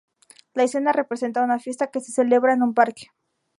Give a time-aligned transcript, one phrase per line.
[0.55, 3.11] La escena representa una fiesta que se celebra en un parque.